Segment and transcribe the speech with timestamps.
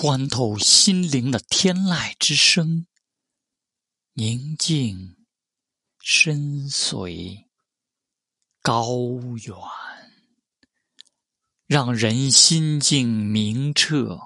[0.00, 2.86] 穿透心灵的天籁之声
[4.12, 5.16] 宁静
[6.00, 7.46] 深邃
[8.62, 8.86] 高
[9.44, 9.56] 远
[11.66, 14.20] 让人心境明澈